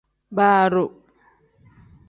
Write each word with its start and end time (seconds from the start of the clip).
Baa 0.37 0.65
doo. 0.73 0.89